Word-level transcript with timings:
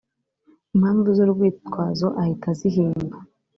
impamvu 0.75 1.07
z’urwitwazo 1.17 2.07
ahita 2.21 2.45
azihimba 2.53 3.17